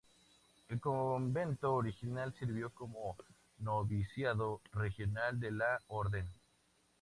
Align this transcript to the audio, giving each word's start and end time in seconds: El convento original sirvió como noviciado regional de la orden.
El 0.69 0.81
convento 0.81 1.75
original 1.75 2.33
sirvió 2.33 2.71
como 2.71 3.15
noviciado 3.59 4.59
regional 4.73 5.39
de 5.39 5.51
la 5.51 5.79
orden. 5.89 6.27